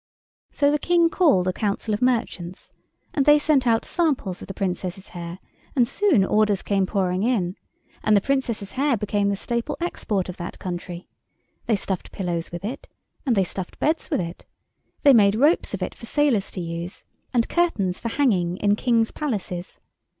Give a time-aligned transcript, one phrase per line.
[0.49, 2.73] So the King called a council of merchants,
[3.13, 5.37] and they sent out samples of the Princess's hair,
[5.75, 7.55] and soon orders came pouring in;
[8.01, 11.07] and the Princess's hair became the staple export of that country.
[11.67, 12.87] They stuffed pillows with it,
[13.27, 14.43] and they stuffed beds with it.
[15.03, 19.11] They made ropes of it for sailors to use, and curtains for hanging in Kings'
[19.11, 19.79] palaces.